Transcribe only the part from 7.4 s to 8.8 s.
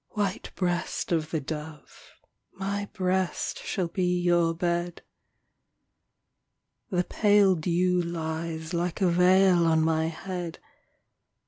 dew lies